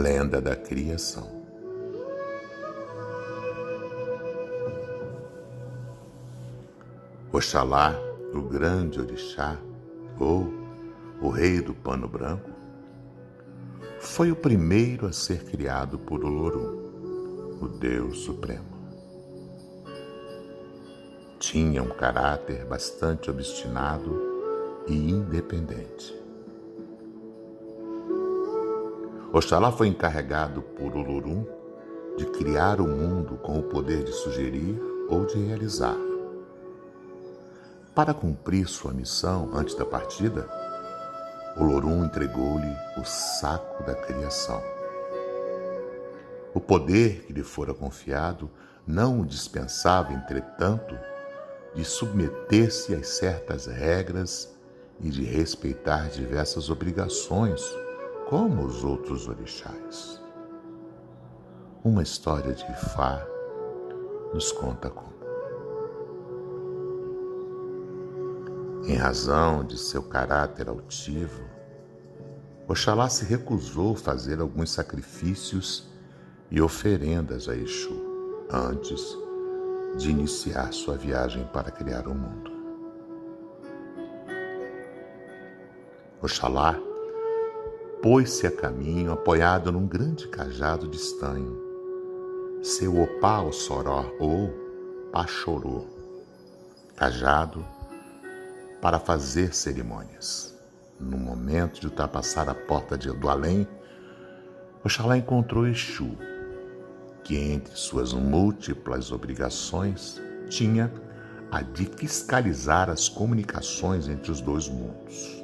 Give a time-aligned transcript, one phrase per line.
[0.00, 1.28] Lenda da criação.
[7.30, 7.94] Oxalá,
[8.32, 9.58] o grande orixá,
[10.18, 10.50] ou
[11.20, 12.48] o rei do pano branco,
[14.00, 18.70] foi o primeiro a ser criado por Olorum, o Deus Supremo.
[21.38, 24.18] Tinha um caráter bastante obstinado
[24.88, 26.19] e independente.
[29.32, 31.46] Oxalá foi encarregado por Olorum
[32.16, 34.76] de criar o mundo com o poder de sugerir
[35.08, 35.96] ou de realizar.
[37.94, 40.48] Para cumprir sua missão antes da partida,
[41.56, 44.60] Olorum entregou-lhe o saco da criação.
[46.52, 48.50] O poder que lhe fora confiado
[48.84, 50.98] não o dispensava, entretanto,
[51.72, 54.52] de submeter-se a certas regras
[55.00, 57.62] e de respeitar diversas obrigações
[58.30, 60.22] como os outros orixás.
[61.82, 63.26] Uma história de Ifá
[64.32, 65.10] nos conta como.
[68.86, 71.42] Em razão de seu caráter altivo,
[72.68, 75.88] Oxalá se recusou fazer alguns sacrifícios
[76.52, 78.00] e oferendas a Exu
[78.48, 79.02] antes
[79.96, 82.52] de iniciar sua viagem para criar o mundo.
[86.22, 86.89] Oxalá
[88.02, 91.60] pôs-se a caminho apoiado num grande cajado de estanho.
[92.62, 94.50] Seu opá o soró ou
[95.12, 95.84] pachorô,
[96.96, 97.64] cajado
[98.80, 100.58] para fazer cerimônias.
[100.98, 103.68] No momento de ultrapassar a porta de, do além,
[104.82, 106.16] Oxalá encontrou Exu,
[107.22, 110.90] que entre suas múltiplas obrigações tinha
[111.50, 115.39] a de fiscalizar as comunicações entre os dois mundos.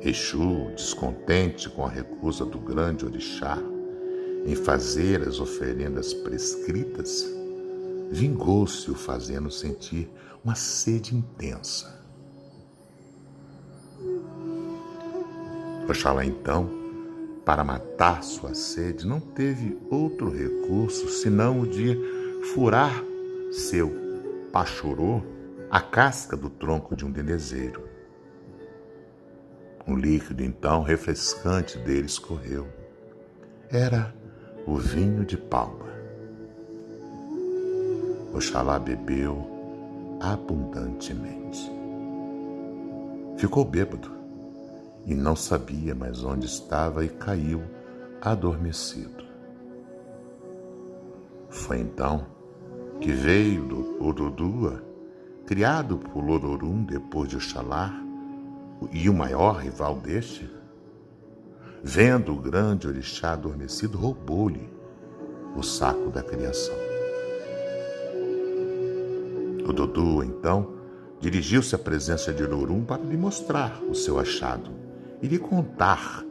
[0.00, 3.58] Exu, descontente com a recusa do grande orixá
[4.46, 7.26] em fazer as oferendas prescritas,
[8.10, 10.08] vingou-se o fazendo sentir
[10.44, 11.98] uma sede intensa.
[15.88, 16.70] Oxalá então,
[17.44, 21.98] para matar sua sede, não teve outro recurso senão o de
[22.54, 23.02] furar
[23.50, 23.90] seu
[24.52, 25.22] pachorô
[25.70, 27.97] a casca do tronco de um dendezeiro.
[29.88, 32.68] Um líquido então refrescante dele escorreu.
[33.70, 34.14] Era
[34.66, 35.86] o vinho de palma.
[38.34, 39.48] Oxalá bebeu
[40.20, 41.72] abundantemente.
[43.38, 44.10] Ficou bêbado
[45.06, 47.62] e não sabia mais onde estava e caiu
[48.20, 49.24] adormecido.
[51.48, 52.26] Foi então
[53.00, 54.82] que veio o Dodua,
[55.46, 58.07] criado por Lororum depois de Oxalá,
[58.92, 60.48] e o maior rival deste,
[61.82, 64.68] vendo o grande orixá adormecido, roubou-lhe
[65.56, 66.74] o saco da criação.
[69.66, 70.74] O Dudu, então,
[71.20, 74.70] dirigiu-se à presença de Lorum para lhe mostrar o seu achado
[75.20, 76.24] e lhe contar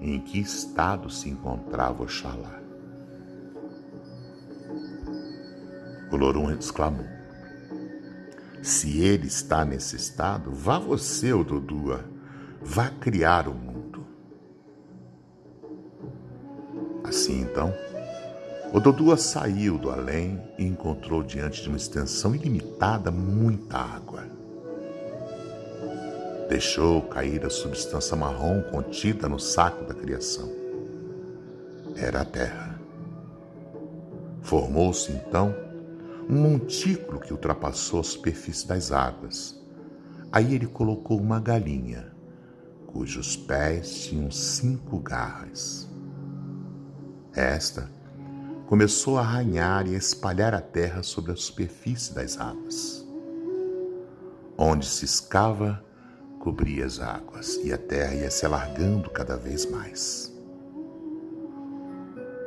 [0.00, 2.60] em que estado se encontrava Oxalá.
[6.12, 7.06] O Lorum exclamou:
[8.64, 12.02] se ele está nesse estado, vá você, Ododua,
[12.62, 14.06] vá criar o mundo.
[17.04, 17.74] Assim então,
[18.72, 24.24] Ododua saiu do além e encontrou diante de uma extensão ilimitada muita água.
[26.48, 30.50] Deixou cair a substância marrom contida no saco da criação.
[31.96, 32.80] Era a terra.
[34.40, 35.54] Formou-se então
[36.28, 39.60] um montículo que ultrapassou a superfície das águas.
[40.32, 42.12] Aí ele colocou uma galinha,
[42.86, 45.88] cujos pés tinham cinco garras.
[47.32, 47.90] Esta
[48.66, 53.06] começou a arranhar e a espalhar a terra sobre a superfície das águas.
[54.56, 55.84] Onde se escava,
[56.38, 60.32] cobria as águas e a terra ia se alargando cada vez mais.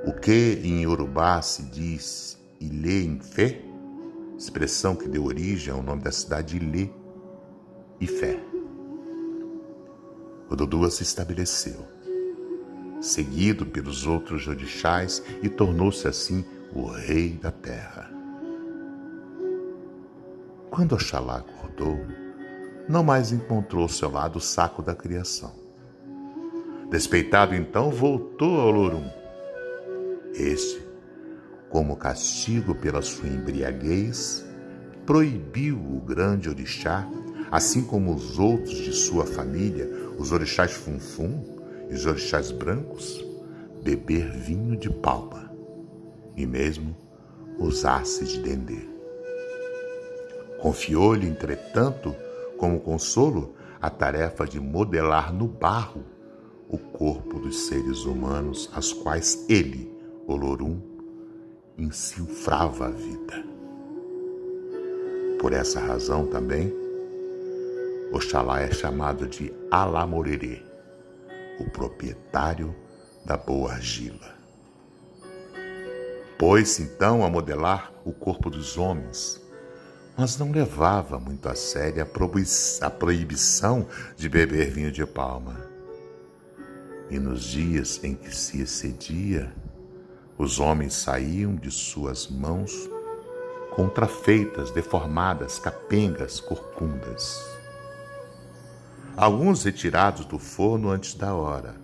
[0.05, 3.66] O que em Yorubá se diz Ilê em fé
[4.37, 6.89] expressão que deu origem ao nome da cidade de Ilê
[7.99, 8.39] e Fé.
[10.49, 11.85] O Dodua se estabeleceu,
[13.01, 18.09] seguido pelos outros orixás e tornou-se assim o rei da terra.
[20.69, 21.97] Quando Oxalá acordou,
[22.87, 25.51] não mais encontrou ao seu lado o saco da criação.
[26.89, 29.09] Despeitado então, voltou ao Lorum.
[30.33, 30.86] Este
[31.77, 34.43] como castigo pela sua embriaguez,
[35.05, 37.07] proibiu o grande orixá,
[37.51, 39.87] assim como os outros de sua família,
[40.17, 41.39] os orixás Funfum
[41.87, 43.23] e os orixás brancos
[43.83, 45.51] beber vinho de palma
[46.35, 46.97] e mesmo
[47.59, 48.89] usasse de dendê.
[50.59, 52.15] Confiou-lhe, entretanto,
[52.57, 56.03] como consolo, a tarefa de modelar no barro
[56.67, 59.95] o corpo dos seres humanos, aos quais ele,
[60.25, 60.96] Olorum,
[61.77, 63.45] encifrava a vida.
[65.39, 66.73] Por essa razão também,
[68.11, 70.63] Oxalá é chamado de Alamorerê,
[71.59, 72.75] o proprietário
[73.23, 74.35] da boa argila.
[76.39, 79.41] Pôs-se então a modelar o corpo dos homens,
[80.15, 82.01] mas não levava muito a sério
[82.81, 85.67] a proibição de beber vinho de palma.
[87.09, 89.53] E nos dias em que se excedia,
[90.37, 92.89] os homens saíam de suas mãos
[93.71, 97.43] contrafeitas, deformadas, capengas, corcundas.
[99.15, 101.75] Alguns retirados do forno antes da hora,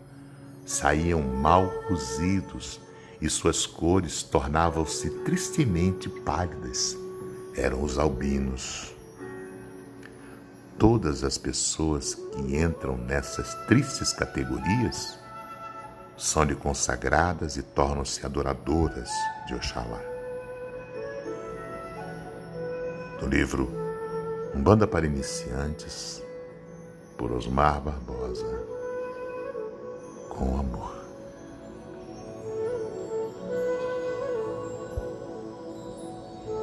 [0.65, 2.79] saíam mal cozidos
[3.21, 6.97] e suas cores tornavam-se tristemente pálidas.
[7.55, 8.93] Eram os albinos.
[10.79, 15.22] Todas as pessoas que entram nessas tristes categorias
[16.23, 19.09] são-lhe consagradas e tornam-se adoradoras
[19.45, 19.99] de Oxalá.
[23.21, 23.69] No livro
[24.55, 26.23] Umbanda para Iniciantes,
[27.17, 28.47] por Osmar Barbosa,
[30.29, 30.92] com amor.